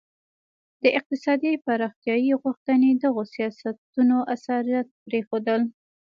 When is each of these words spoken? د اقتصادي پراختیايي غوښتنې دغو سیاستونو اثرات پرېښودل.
د 0.83 0.85
اقتصادي 0.99 1.51
پراختیايي 1.65 2.33
غوښتنې 2.43 2.89
دغو 3.03 3.23
سیاستونو 3.33 4.17
اثرات 4.35 4.87
پرېښودل. 5.05 5.61